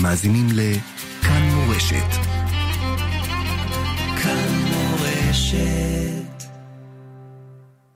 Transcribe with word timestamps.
אתם 0.00 0.08
מאזינים 0.08 0.46
לכאן 0.52 1.42
מורשת. 1.42 2.10
כאן 4.22 4.62
מורשת. 4.70 6.44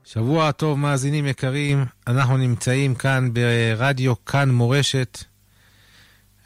שבוע 0.03 0.51
טוב, 0.51 0.79
מאזינים 0.79 1.27
יקרים. 1.27 1.85
אנחנו 2.07 2.37
נמצאים 2.37 2.95
כאן 2.95 3.29
ברדיו 3.33 4.25
כאן 4.25 4.49
מורשת. 4.49 5.23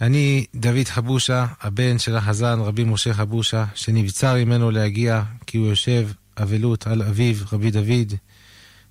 אני 0.02 0.46
דוד 0.56 0.88
חבושה, 0.88 1.46
הבן 1.62 2.00
של 2.00 2.16
החזן 2.16 2.60
רבי 2.60 2.84
משה 2.84 3.14
חבושה, 3.14 3.66
שנבצר 3.76 4.36
ממנו 4.36 4.72
להגיע 4.72 5.24
כי 5.48 5.58
הוא 5.58 5.68
יושב 5.68 6.10
אבלות 6.38 6.88
על 6.88 7.02
אביו 7.02 7.36
רבי 7.52 7.72
דוד, 7.72 8.14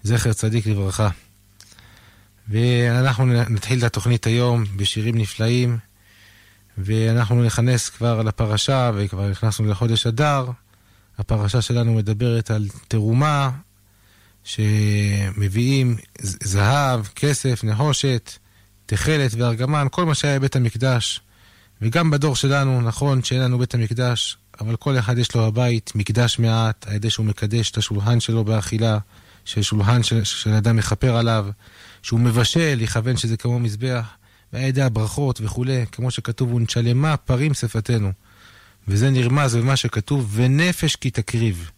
זכר 0.02 0.32
צדיק 0.32 0.66
לברכה. 0.66 1.08
ואנחנו 2.48 3.26
נתחיל 3.26 3.78
את 3.78 3.84
התוכנית 3.84 4.26
היום 4.26 4.64
בשירים 4.76 5.18
נפלאים, 5.18 5.78
ואנחנו 6.78 7.44
נכנס 7.44 7.88
כבר 7.88 8.22
לפרשה, 8.22 8.90
וכבר 8.94 9.28
נכנסנו 9.28 9.66
לחודש 9.66 10.06
אדר. 10.06 10.50
הפרשה 11.18 11.62
שלנו 11.62 11.94
מדברת 11.94 12.50
על 12.50 12.66
תרומה 12.88 13.50
שמביאים 14.44 15.96
זהב, 16.20 17.06
כסף, 17.06 17.64
נחושת, 17.64 18.32
תכלת 18.86 19.34
וארגמן, 19.34 19.86
כל 19.90 20.04
מה 20.06 20.14
שהיה 20.14 20.38
בבית 20.38 20.56
המקדש. 20.56 21.20
וגם 21.82 22.10
בדור 22.10 22.36
שלנו, 22.36 22.80
נכון 22.80 23.22
שאין 23.22 23.40
לנו 23.40 23.58
בית 23.58 23.74
המקדש, 23.74 24.38
אבל 24.60 24.76
כל 24.76 24.98
אחד 24.98 25.18
יש 25.18 25.34
לו 25.34 25.46
הבית, 25.46 25.92
מקדש 25.94 26.38
מעט, 26.38 26.86
על 26.88 26.94
ידי 26.94 27.10
שהוא 27.10 27.26
מקדש 27.26 27.70
את 27.70 27.76
השולחן 27.76 28.20
שלו 28.20 28.44
באכילה, 28.44 28.98
ששולחן 29.44 30.02
של, 30.02 30.24
של 30.24 30.50
אדם 30.50 30.76
מכפר 30.76 31.16
עליו, 31.16 31.46
שהוא 32.02 32.20
מבשל, 32.20 32.78
יכוון 32.80 33.16
שזה 33.16 33.36
כמו 33.36 33.58
מזבח, 33.58 34.04
ועל 34.52 34.62
ידי 34.62 34.82
הברכות 34.82 35.40
וכולי, 35.42 35.84
כמו 35.92 36.10
שכתוב, 36.10 36.54
ונשלמה 36.54 37.16
פרים 37.16 37.54
שפתנו. 37.54 38.12
וזה 38.88 39.10
נרמז 39.10 39.56
במה 39.56 39.76
שכתוב, 39.76 40.30
ונפש 40.34 40.96
כי 40.96 41.10
תקריב. 41.10 41.70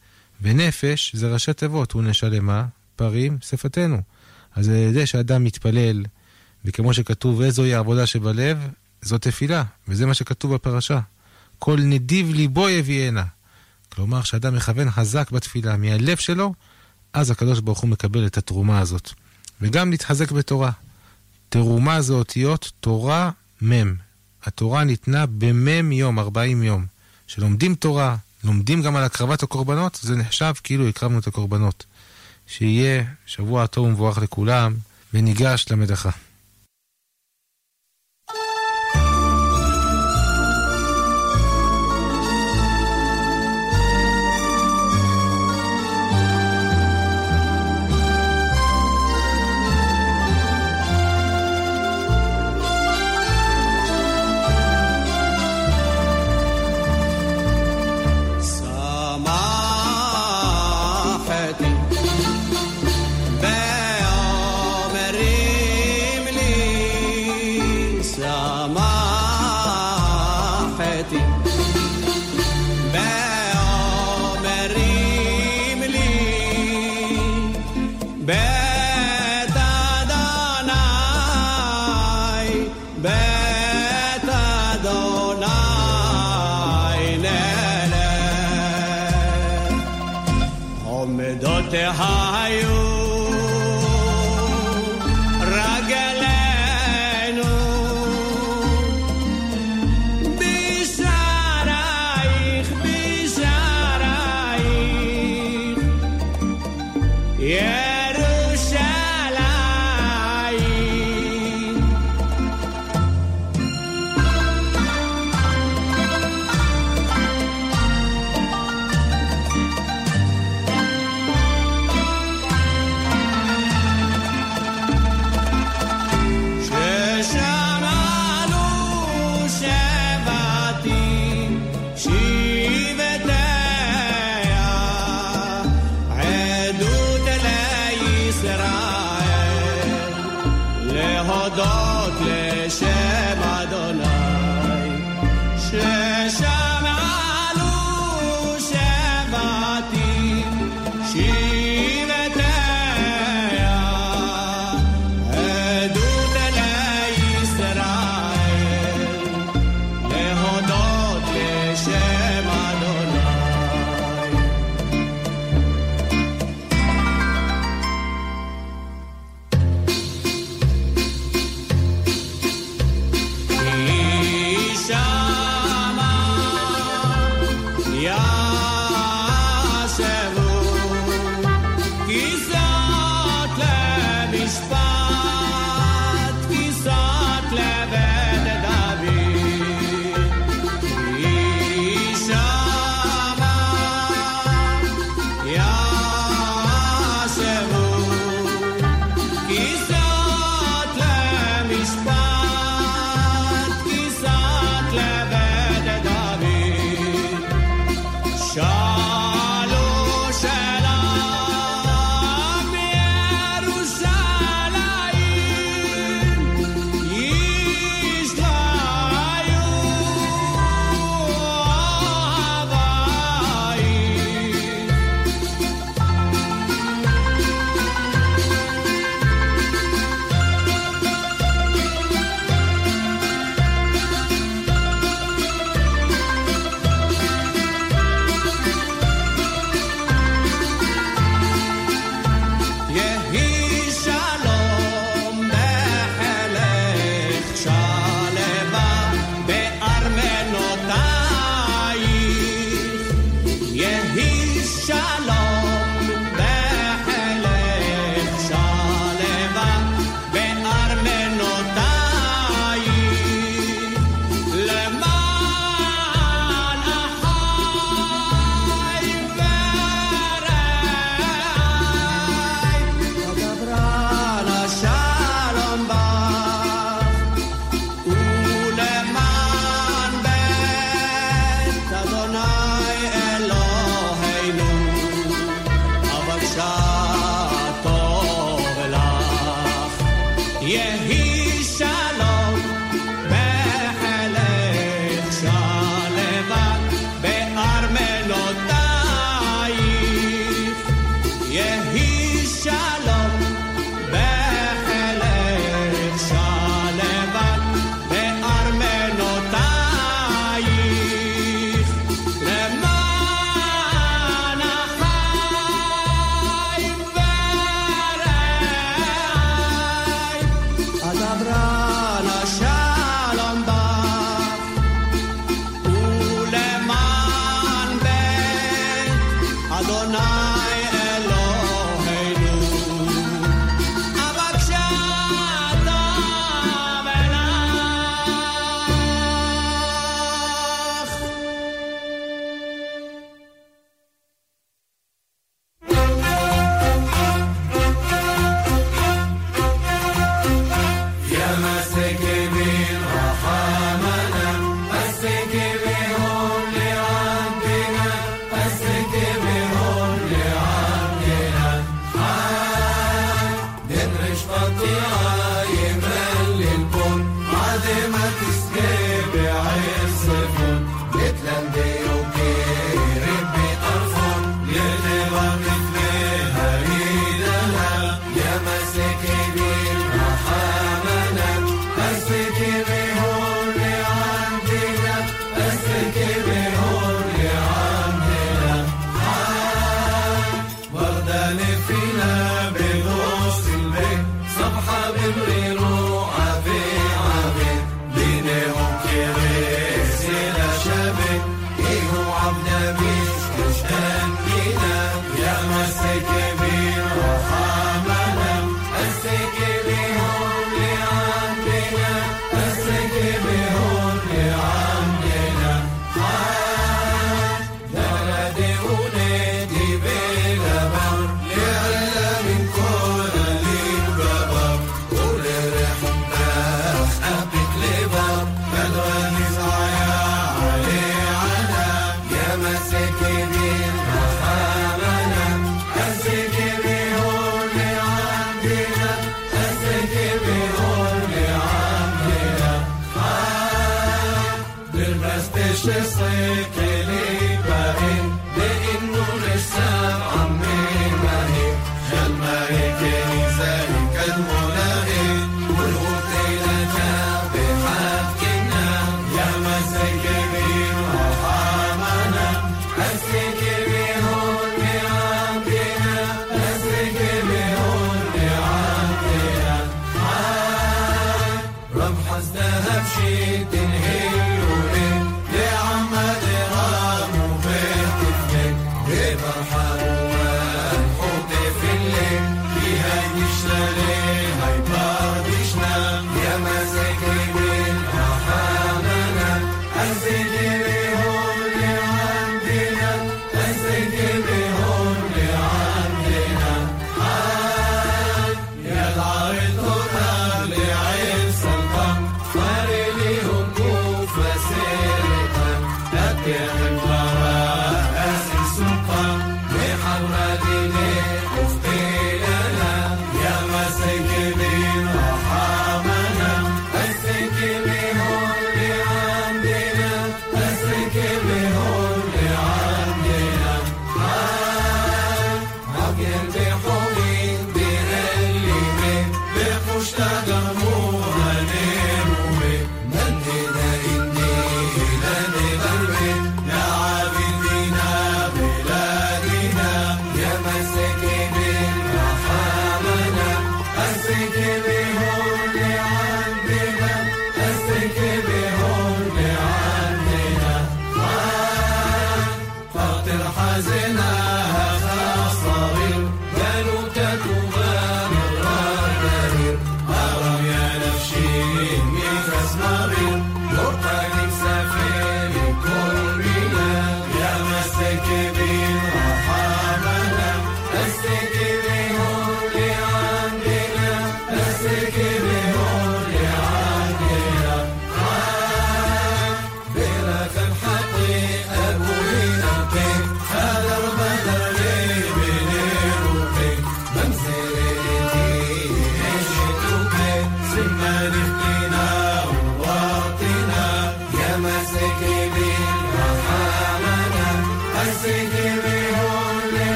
ונפש 0.43 1.17
זה 1.17 1.33
ראשי 1.33 1.53
תיבות, 1.53 1.97
ונשלמה 1.97 2.67
פרים 2.97 3.39
שפתנו. 3.41 4.03
אז 4.57 4.69
על 4.69 4.75
ידי 4.75 5.07
שאדם 5.07 5.45
מתפלל, 5.45 6.05
וכמו 6.65 6.95
שכתוב, 6.95 7.41
איזוהי 7.41 7.75
העבודה 7.75 8.07
שבלב, 8.07 8.59
זו 9.03 9.19
תפילה, 9.19 9.65
וזה 9.89 10.07
מה 10.07 10.15
שכתוב 10.15 10.55
בפרשה. 10.55 11.01
כל 11.59 11.81
נדיב 11.81 12.33
ליבו 12.35 12.69
יביאנה. 12.69 13.25
כלומר, 13.89 14.23
כשאדם 14.23 14.55
מכוון 14.55 14.91
חזק 14.91 15.31
בתפילה 15.31 15.77
מהלב 15.77 16.17
שלו, 16.17 16.55
אז 17.13 17.31
הקדוש 17.31 17.61
ברוך 17.61 17.81
הוא 17.81 17.91
מקבל 17.91 18.27
את 18.27 18.39
התרומה 18.39 18.81
הזאת. 18.81 19.11
וגם 19.61 19.91
להתחזק 19.91 20.33
בתורה. 20.33 20.71
תרומה 21.51 22.03
זה 22.03 22.13
אותיות 22.13 22.73
תורה 22.81 23.31
מ'. 23.63 23.95
התורה 24.45 24.85
ניתנה 24.85 25.27
במ' 25.27 25.93
יום, 25.93 26.19
40 26.19 26.63
יום. 26.63 26.87
שלומדים 27.27 27.75
תורה, 27.75 28.17
לומדים 28.45 28.83
גם 28.83 28.97
על 28.97 29.05
הקרבת 29.05 29.43
הקורבנות, 29.43 29.99
זה 30.03 30.17
נחשב 30.17 30.53
כאילו 30.63 30.89
הקרבנו 30.89 31.19
את 31.19 31.27
הקורבנות. 31.27 31.85
שיהיה 32.47 33.05
שבוע 33.27 33.67
טוב 33.67 33.87
ומבורך 33.87 34.19
לכולם, 34.19 34.75
וניגש 35.15 35.67
למדחה. 35.71 36.11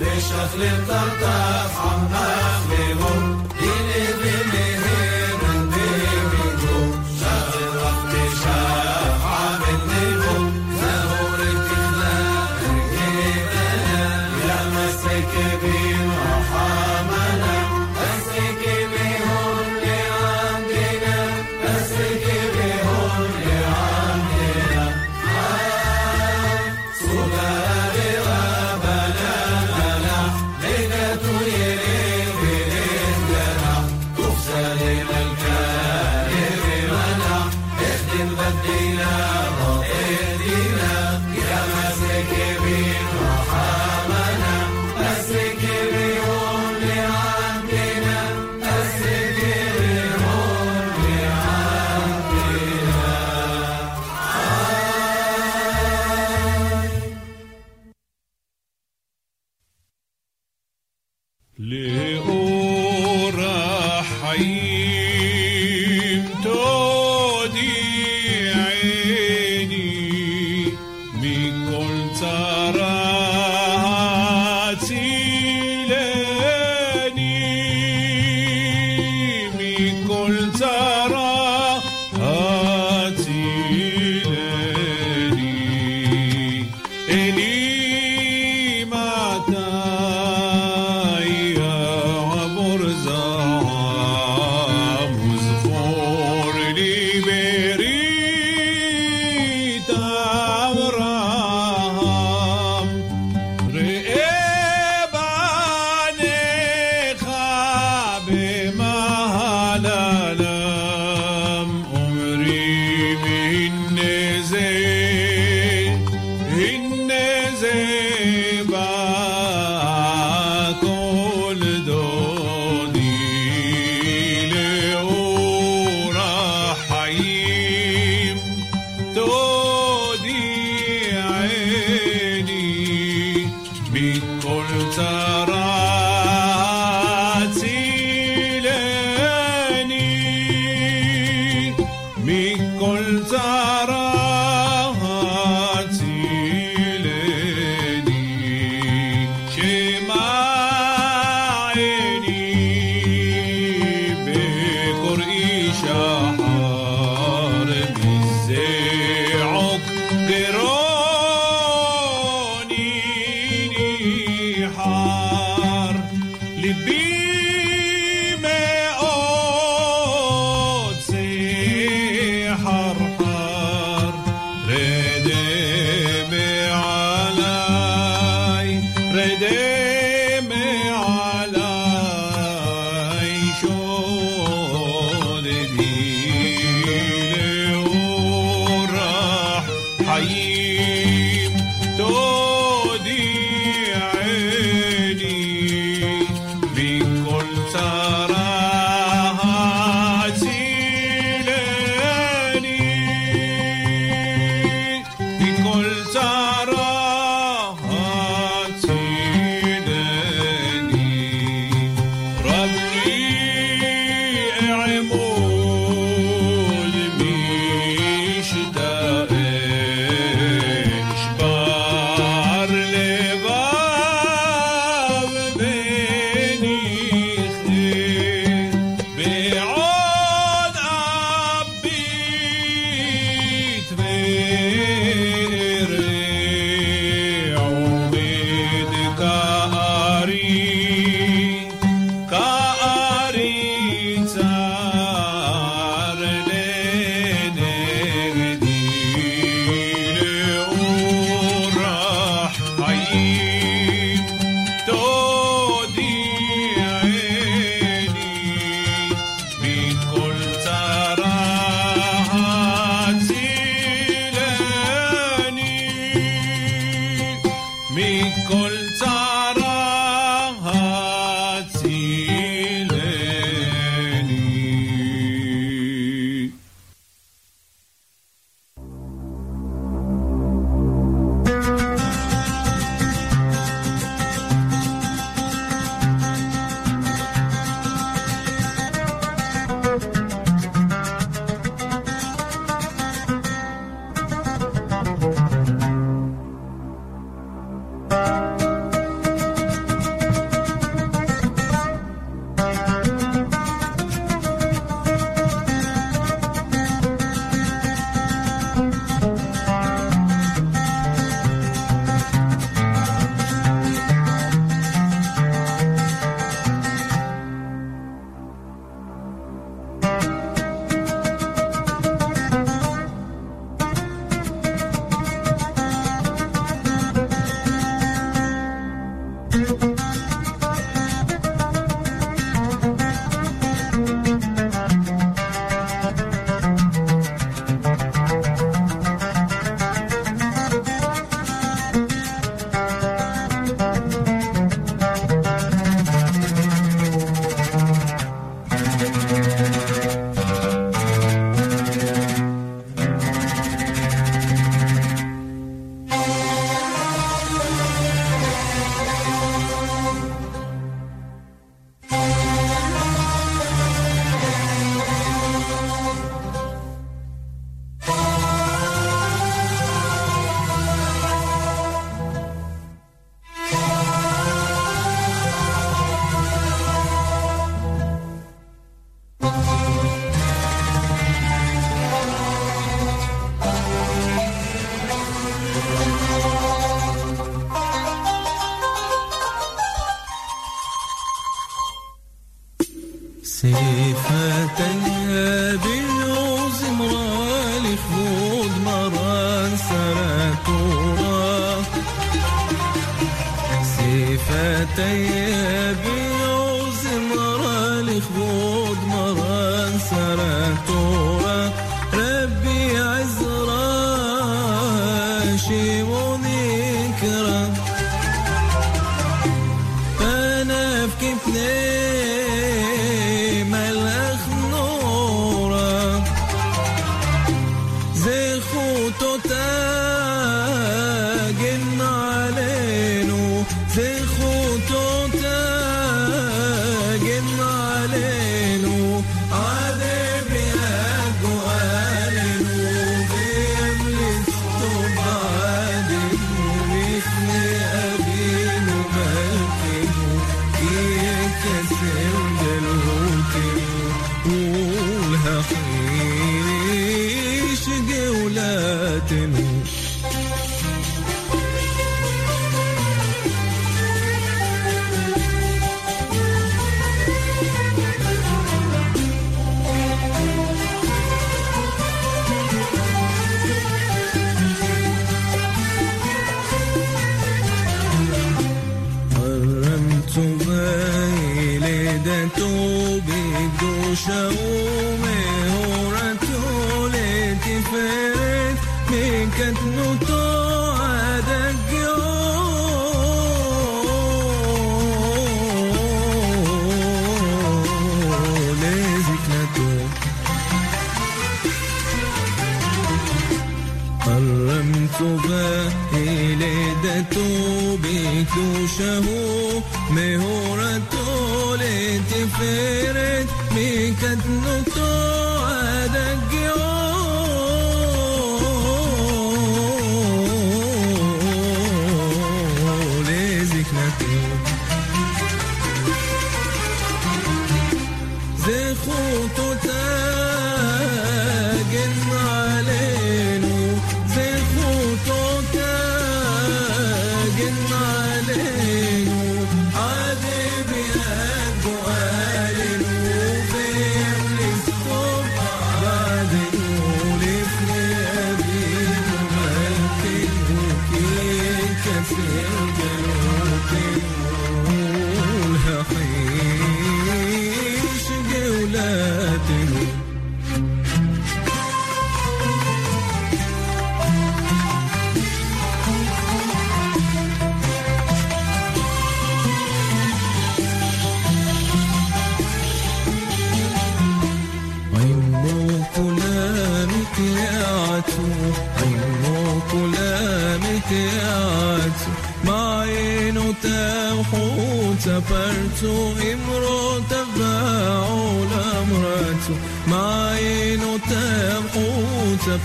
בשכלם 0.00 0.84
תרתח 0.86 1.80
עמך 1.84 2.16
לאמור, 2.68 3.40
הנה 3.58 4.39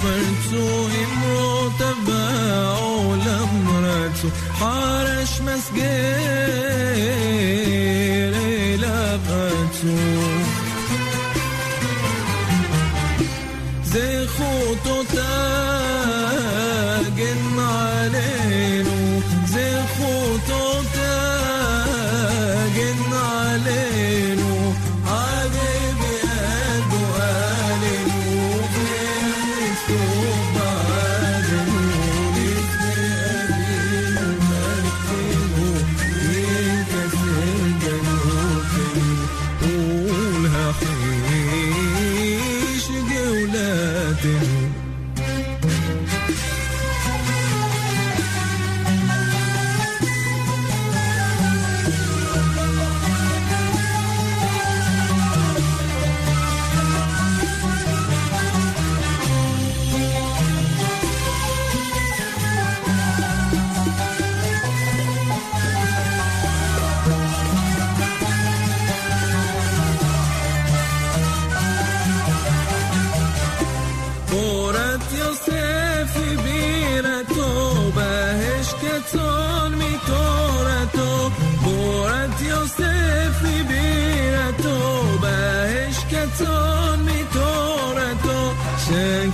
Vẫn. 0.04 1.15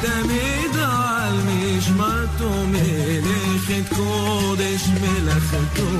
תמיד 0.00 0.76
על 0.76 1.40
משמרתו 1.46 2.66
מלאכת 2.66 3.94
קודש 3.96 4.88
מלאכתו 5.00 5.90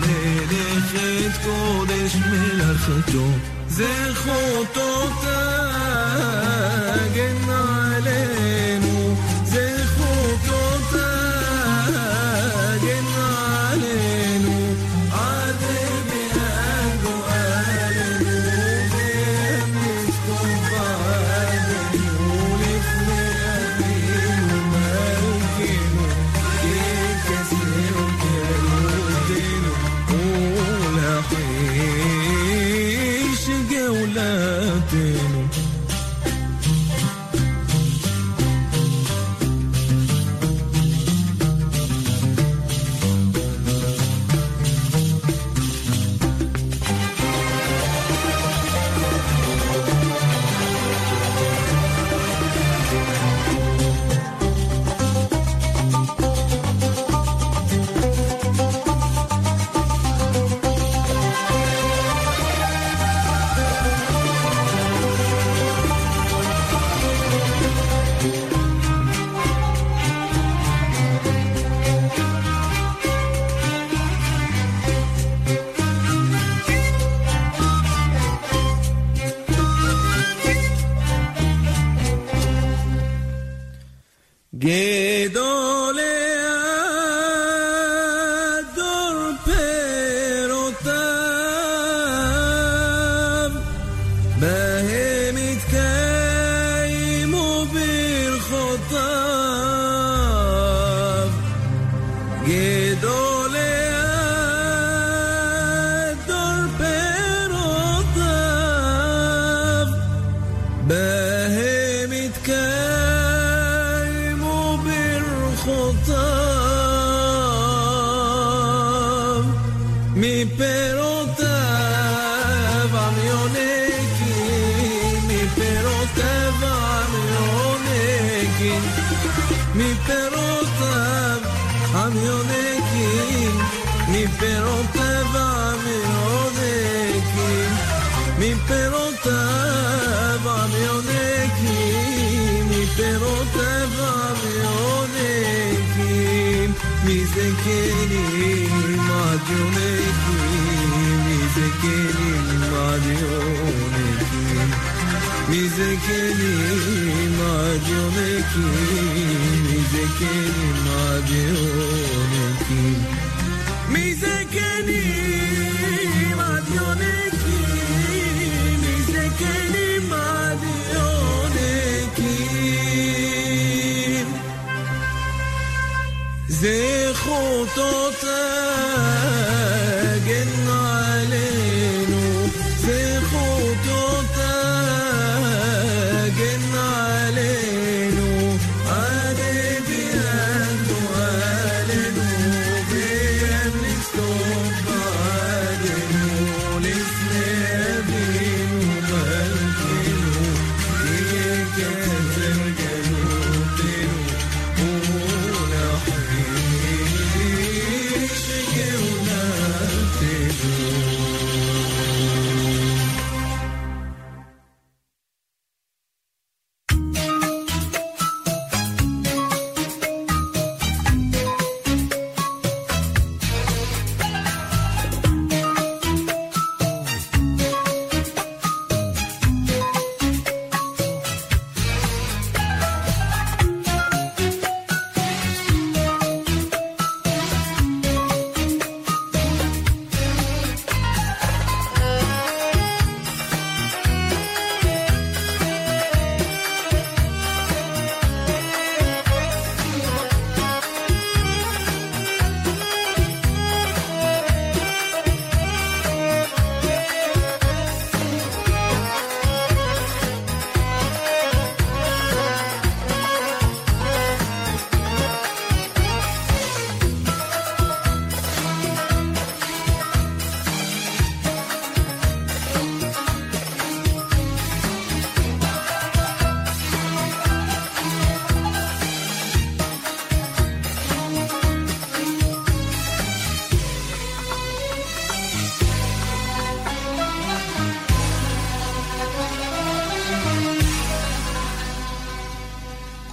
מלאכת 0.00 1.44
קודש 1.44 2.16
מלאכתו. 2.30 3.26
זכותו 3.68 5.08
תגן 7.12 7.35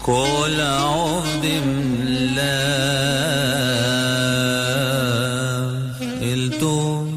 كل 0.03 0.61
عبد 0.61 1.45
لا 2.35 2.63
التوم 6.21 7.07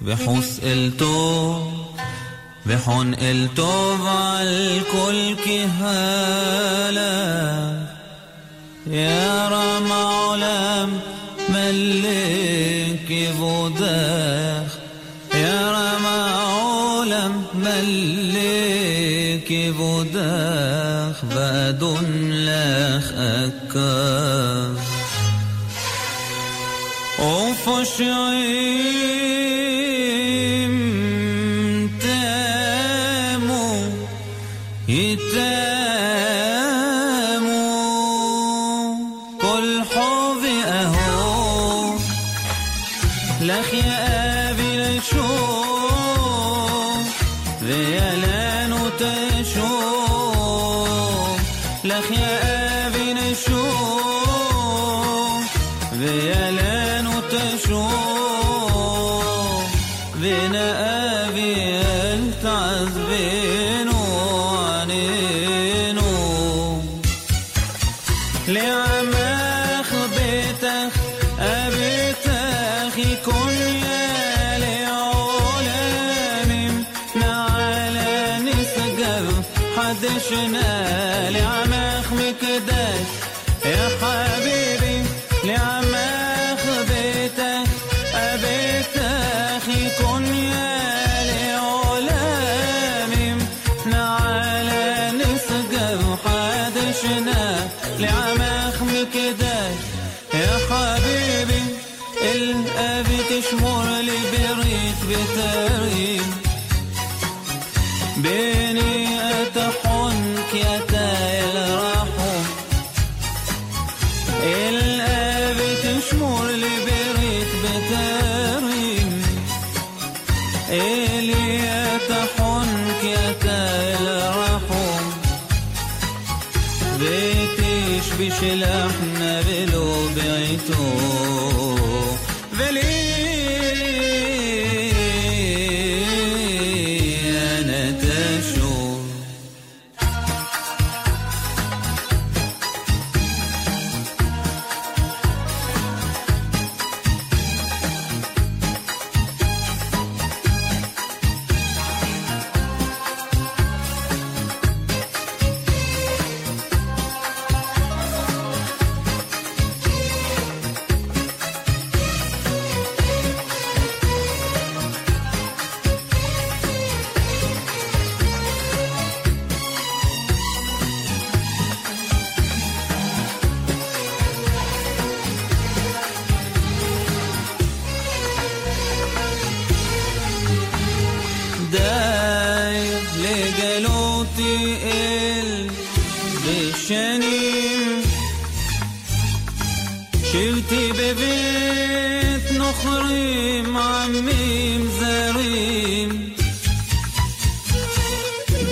بحس 0.00 0.60
التوم 0.62 1.84
بحن 2.66 3.14
التوب 3.18 4.00
على 4.06 4.78
الكل 4.78 5.36
كهالة. 5.44 7.10
يا 8.86 9.48
رب 9.48 9.79
أحد 21.70 21.84
لا 22.30 23.00
خكا 23.00 24.74
وفشعي 27.18 28.99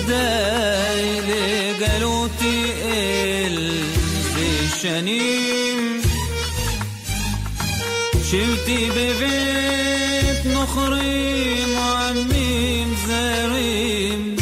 بداي 0.09 1.73
قالوتي 1.85 2.61
في 4.33 4.45
الشنيم 4.65 6.01
شلتي 8.31 8.89
ببيت 8.89 10.41
نخريم 10.47 11.69
وعميم 11.77 12.89
زاريم 13.07 14.35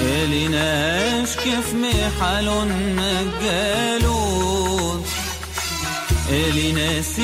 إليناش 0.00 1.28
كيف 1.36 1.74
محلون 1.74 2.68
مجالون 2.96 5.04
إلي 6.30 6.72
ناس 6.72 7.16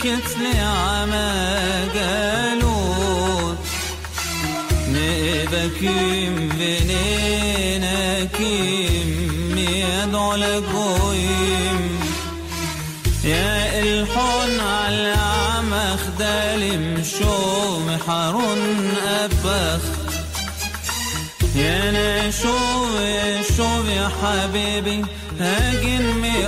كتلي 0.00 0.58
عما 0.58 1.88
جالون 1.94 2.47
baküm 5.52 6.34
venena 6.58 7.98
kim 8.36 9.18
يدعو 10.08 10.34
لكويم 10.34 12.00
يا 13.24 13.80
إلحون 13.80 14.60
على 14.60 15.14
عم 15.14 15.96
خدالم 15.96 17.04
شوم 17.18 17.98
حرون 18.06 18.92
أبخ. 19.24 19.84
يا 21.56 21.80
نشوم 21.90 22.94
شوم 23.56 23.86
يا 23.90 24.10
حبيبي 24.22 25.04
هاجن 25.40 26.04
مي 26.22 26.46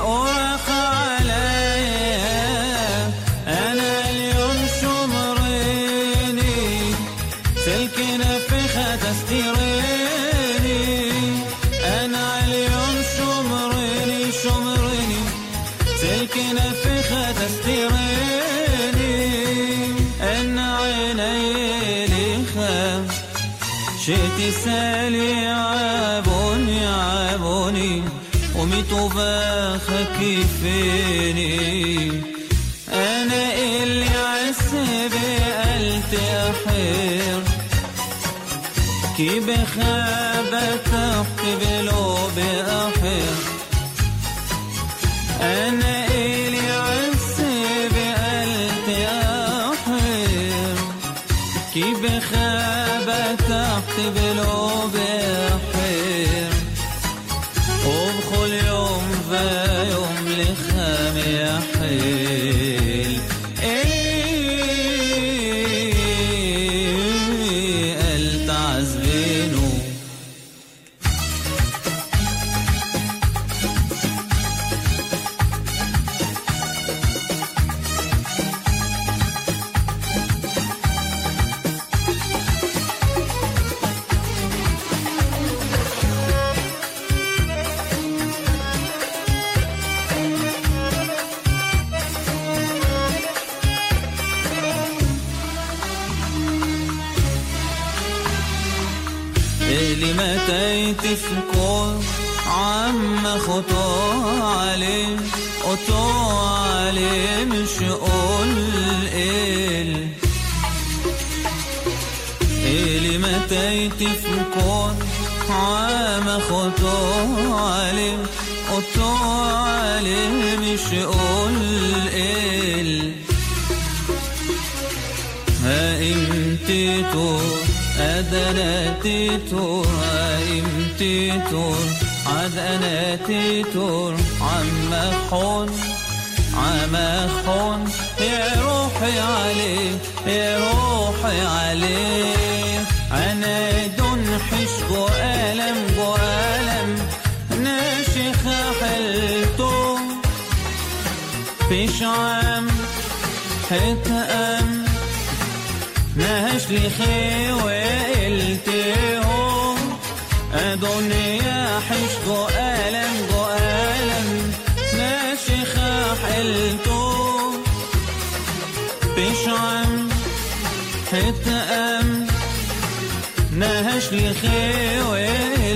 诶 61.83 62.20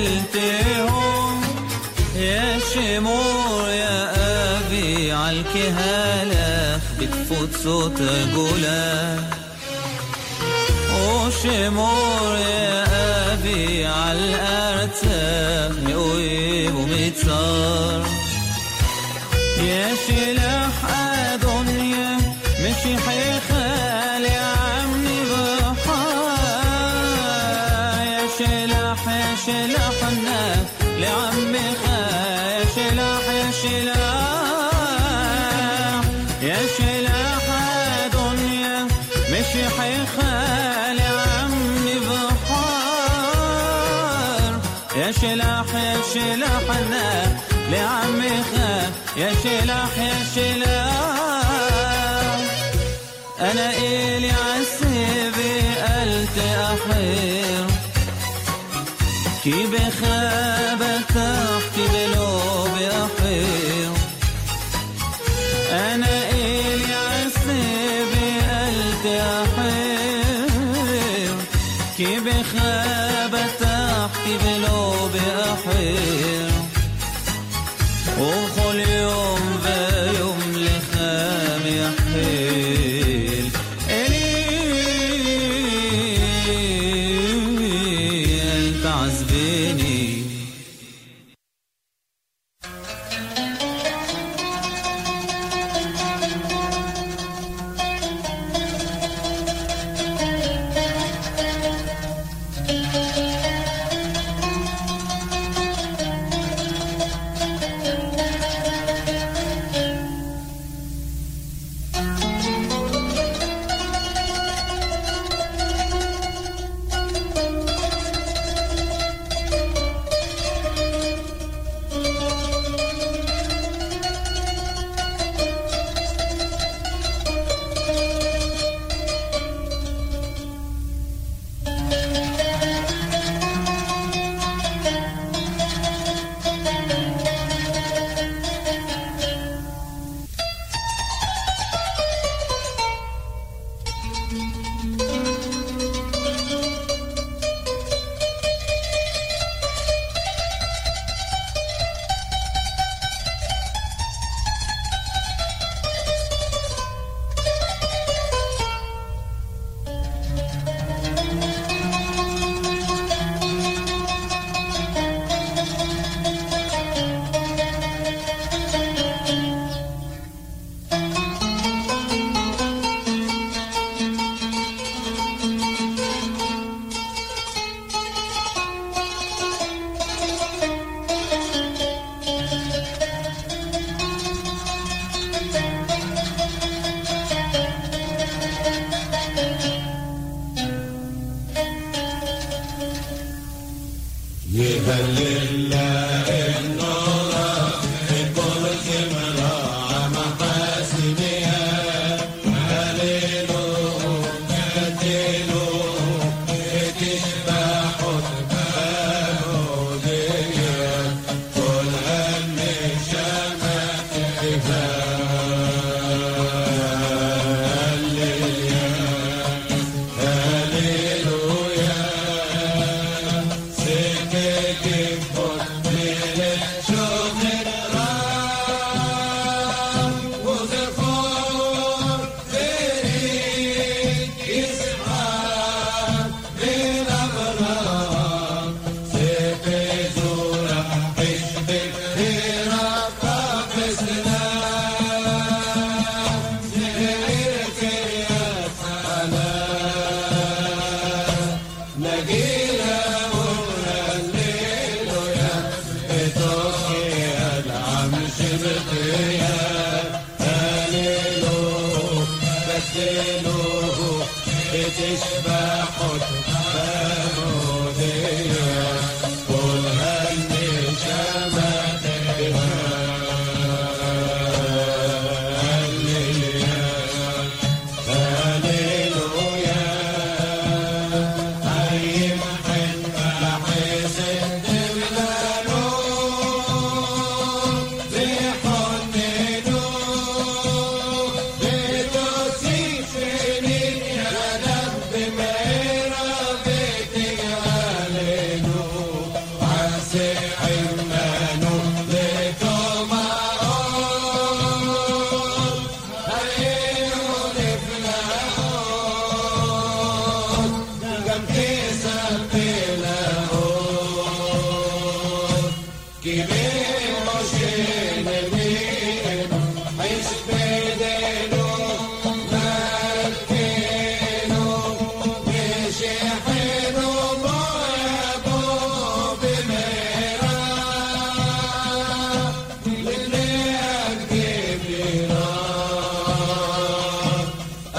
خولتهم 0.05 1.43
يا 2.17 2.59
شموع 2.75 3.69
يا 3.69 4.13
أبي 4.59 5.13
عالكهالة 5.13 6.81
بتفوت 7.01 7.49
صوت 7.65 7.99
جولة 8.35 9.19
يا 12.39 12.84
شلاحنا 46.15 47.37
لعمي 47.71 48.31
خاف 48.55 48.93
يا 49.17 49.33
شلاح 49.43 49.99
يا 49.99 50.15
شلاح 50.35 51.75
أنا 53.41 53.71
إلي 53.77 54.31
عسيبي 54.31 55.61
قلت 55.83 56.39
احير 56.39 57.67
كي 59.45 59.67
بخاف 59.67 60.54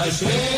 Hashem. 0.06 0.55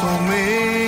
for 0.00 0.18
me. 0.30 0.79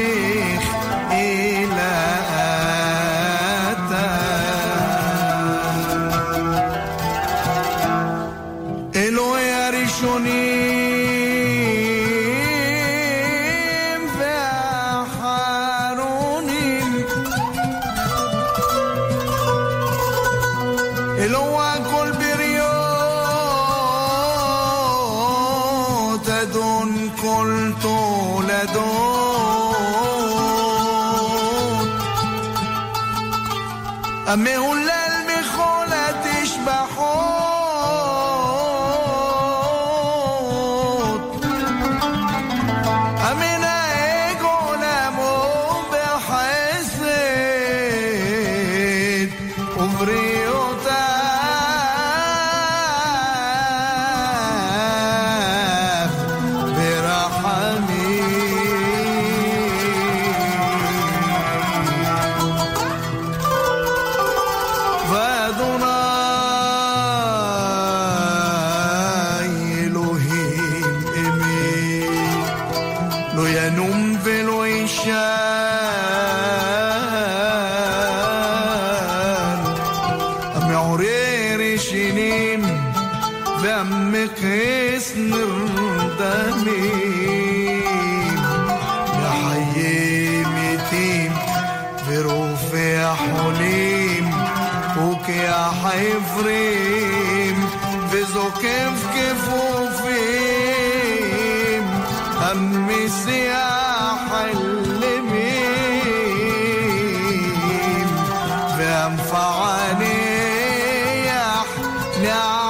now. 112.22 112.61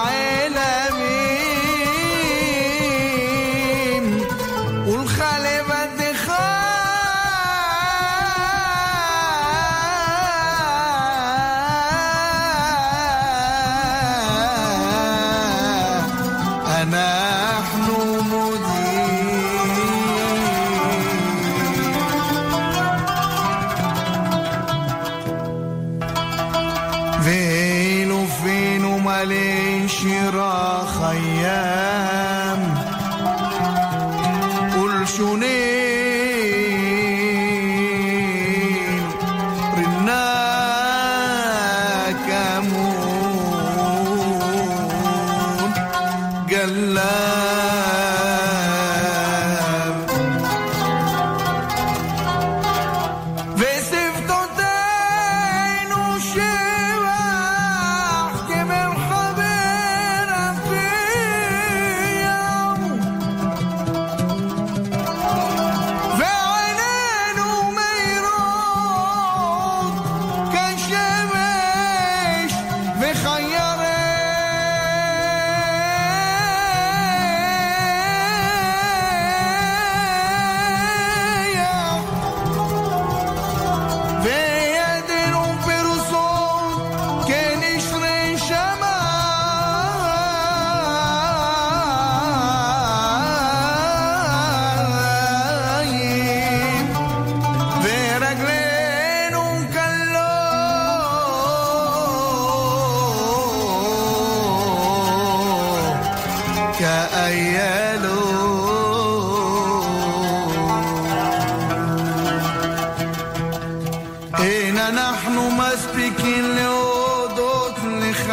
אין 114.43 114.79
אנחנו 114.79 115.51
מספיקים 115.51 116.51
להודות 116.51 117.75
לך, 118.01 118.33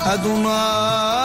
אדוני 0.00 1.21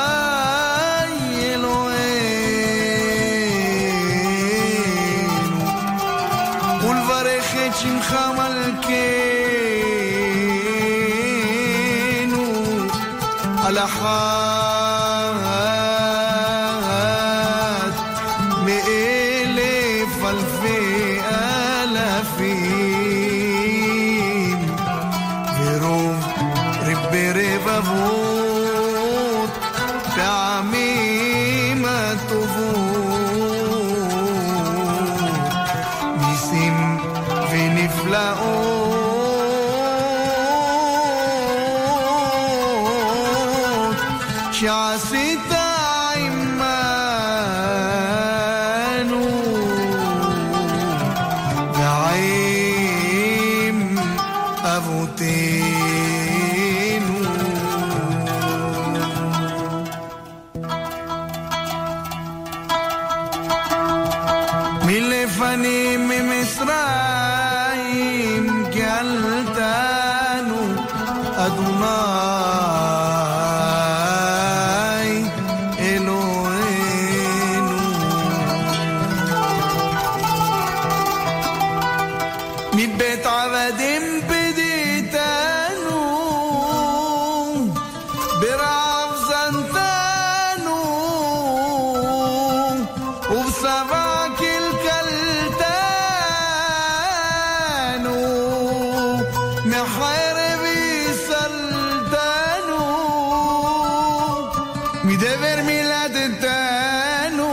mi 105.08 105.16
dever 105.26 105.60
mi 105.68 105.78
ladetanu 105.92 107.50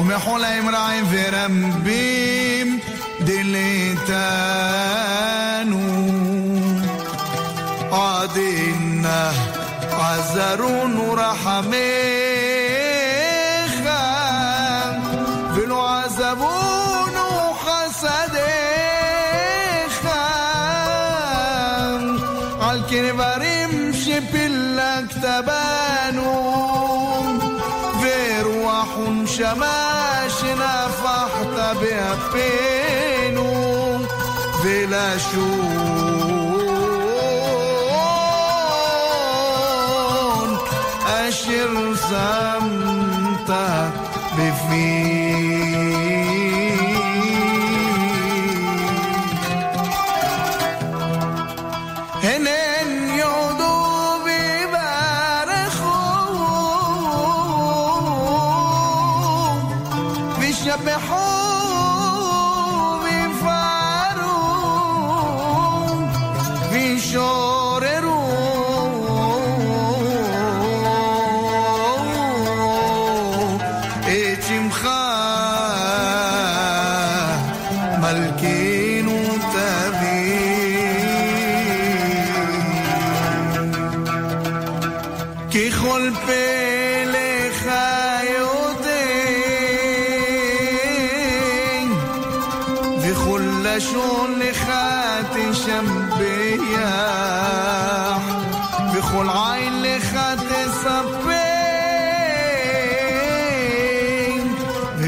u 0.00 0.02
me 0.08 0.16
hola 0.24 0.48
imraim 0.60 1.04
verambim 1.14 2.68
diletanu 3.28 4.50
عدنا 7.92 9.32
عذرون 9.92 10.96
رحمين 11.24 12.19
la 35.00 35.59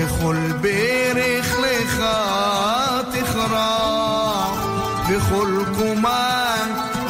וכל 0.01 0.35
ברך 0.61 1.55
לך 1.59 2.03
תכרח 3.11 4.67
וכל 5.09 5.63
קומה 5.77 6.55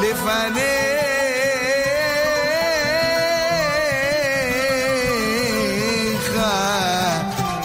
לפניך 0.02 1.08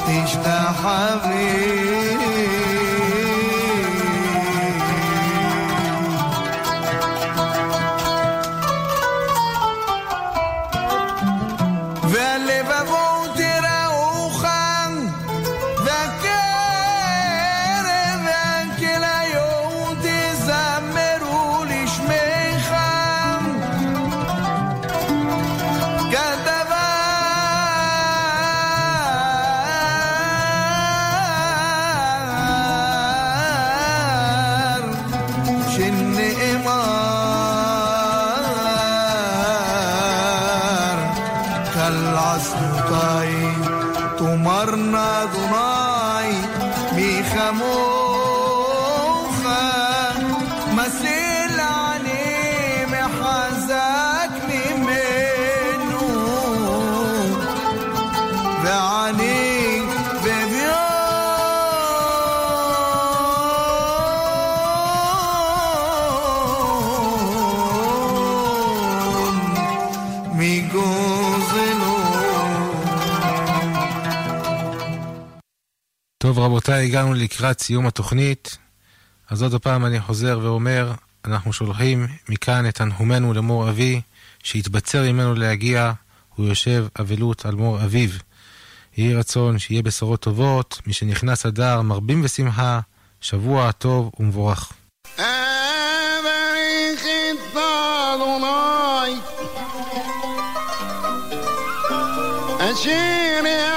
תשתחווה 0.07 1.86
טוב, 76.38 76.46
רבותיי, 76.46 76.86
הגענו 76.86 77.14
לקראת 77.14 77.60
סיום 77.60 77.88
התוכנית. 77.88 78.58
אז 79.30 79.44
עוד 79.44 79.54
הפעם 79.54 79.86
אני 79.86 80.00
חוזר 80.00 80.40
ואומר, 80.44 80.92
אנחנו 81.26 81.54
שולחים 81.54 82.08
מכאן 82.30 82.68
את 82.68 82.76
תנחומינו 82.76 83.34
למור 83.34 83.70
אבי, 83.70 84.02
שהתבצר 84.44 85.04
ממנו 85.04 85.34
להגיע, 85.34 85.92
הוא 86.36 86.46
יושב 86.46 86.86
אבלות 87.00 87.46
על 87.46 87.56
מור 87.56 87.84
אביו. 87.84 88.10
יהי 88.98 89.16
רצון 89.16 89.60
שיהיה 89.60 89.82
בשורות 89.82 90.20
טובות, 90.20 90.82
מי 90.88 90.94
שנכנס 90.94 91.46
אדר 91.46 91.82
מרבים 91.82 92.22
ושמחה, 92.24 92.80
שבוע 93.22 93.72
טוב 93.72 94.12
ומבורך. 94.20 94.74
אשר 102.60 103.77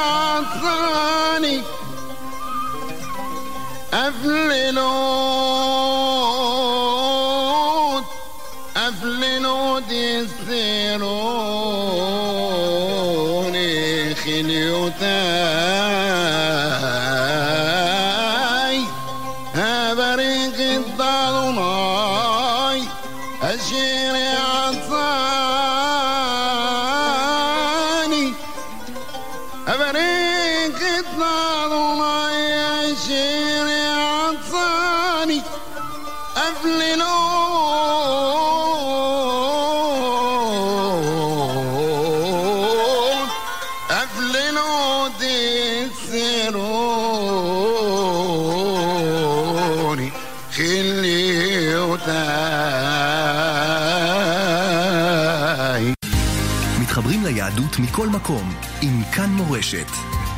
מכל 57.83 58.09
מקום, 58.09 58.55
עם 58.83 59.03
כאן 59.13 59.31
מורשת. 59.31 59.87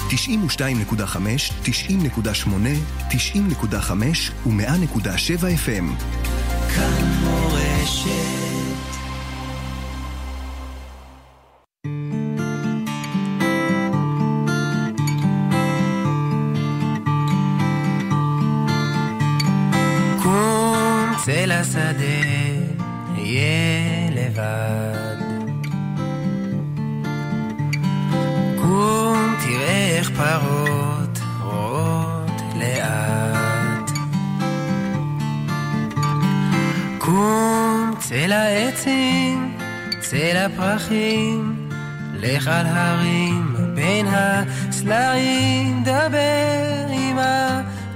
92.5, 0.09 0.12
90.8, 1.64 2.49
90.5 3.11 4.47
ו-100.7 4.47 5.43
FM. 5.66 6.05
כאן 6.74 7.05
מורשת. 7.20 8.43
צא 21.24 21.45
לשדה 21.47 22.22
צא 40.57 40.62
לפרחים, 40.62 41.68
לך 42.20 42.48
על 42.48 42.66
הרים 42.66 43.57
בין 43.74 44.07
הסלעים, 44.09 45.82
דבר 45.84 46.86
עם 46.90 47.18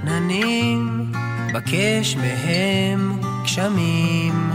עננים, 0.03 1.11
בקש 1.53 2.15
מהם 2.15 3.19
גשמים. 3.43 4.51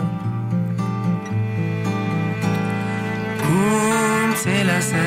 קום, 3.40 4.32
צא 4.34 4.62
לשדה, 4.62 5.02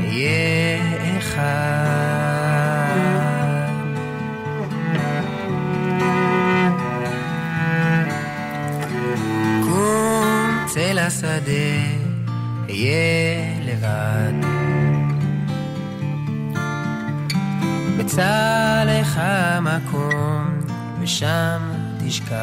אהיה 0.00 1.18
אחד. 1.18 2.11
לשדה, 11.06 11.52
אהיה 12.68 13.60
לבד. 13.64 14.46
מצא 17.98 18.84
לך 18.86 19.20
מקום, 19.60 20.60
ושם 21.00 21.58
תשכב. 22.06 22.34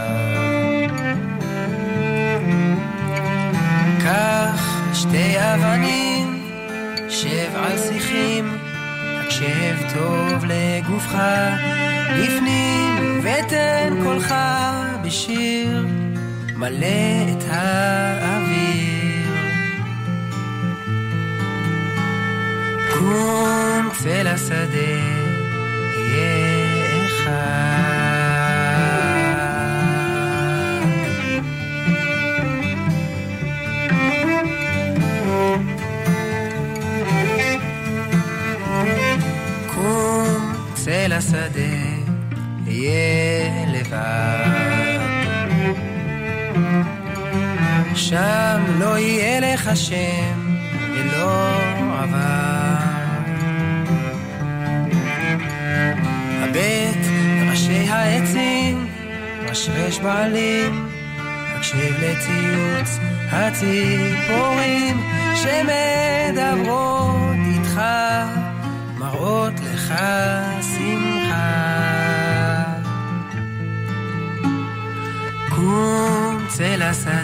קח 4.03 4.81
שתי 4.93 5.35
אבנים, 5.37 6.43
שב 7.09 7.55
על 7.55 7.77
שיחים, 7.77 8.57
הקשב 9.19 9.75
טוב 9.93 10.45
לגופך, 10.45 11.17
בפנים, 12.19 13.21
ותן 13.23 13.93
קולך 14.03 14.35
בשיר, 15.03 15.85
מלא 16.55 17.31
את 17.31 17.43
האוויר. 17.49 18.38
קום, 22.99 23.89
צא 24.03 24.21
לשדה, 24.21 24.95
אהיה 25.95 27.05
אחד. 27.05 27.99
קום, 39.67 40.53
צא 40.73 41.07
לשדה, 41.07 41.75
אהיה 42.67 43.65
לבד. 43.67 44.99
שם 47.95 48.61
לא 48.79 48.97
יהיה 48.97 49.39
לך 49.39 49.69
שם 49.75 50.55
ולא 50.93 51.68
רשרש 59.51 59.99
בעלים, 59.99 60.89
הקשב 61.55 61.93
לציוץ 62.01 62.99
הציפורים 63.31 65.01
שמדברות 65.35 66.79
איתך, 67.45 67.81
מראות 68.97 69.53
לך 69.59 69.93
שמחה. 70.61 71.79
קום, 75.49 76.45
צא 76.47 76.75
לשדה. 76.75 77.19